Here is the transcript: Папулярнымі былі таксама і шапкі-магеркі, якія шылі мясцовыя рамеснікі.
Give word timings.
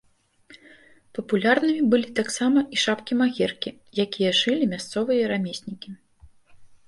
Папулярнымі 1.17 1.81
былі 1.91 2.09
таксама 2.19 2.59
і 2.77 2.81
шапкі-магеркі, 2.85 3.69
якія 4.05 4.31
шылі 4.41 4.65
мясцовыя 4.75 5.23
рамеснікі. 5.35 5.89